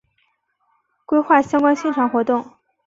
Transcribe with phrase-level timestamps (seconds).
[1.05, 2.43] 规划相关宣传活动